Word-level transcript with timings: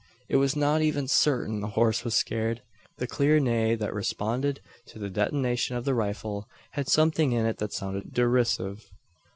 It 0.27 0.37
was 0.37 0.55
not 0.55 0.81
even 0.81 1.07
certain 1.07 1.59
the 1.61 1.67
horse 1.77 2.03
was 2.03 2.15
scared. 2.15 2.63
The 2.97 3.05
clear 3.05 3.39
neigh 3.39 3.75
that 3.75 3.93
responded 3.93 4.59
to 4.87 4.97
the 4.97 5.11
detonation 5.11 5.75
of 5.77 5.85
the 5.85 5.93
rifle, 5.93 6.49
had 6.71 6.87
something 6.87 7.33
in 7.33 7.45
it 7.45 7.59
that 7.59 7.71
sounded 7.71 8.11
derisive! 8.11 8.89